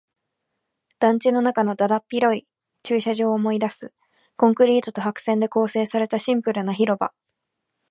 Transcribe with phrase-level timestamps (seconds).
[0.97, 2.47] 団地の中のだだっ広い
[2.81, 3.93] 駐車場を思い出す。
[4.35, 7.13] コンクリートと白線で構成されたシンプルな広場。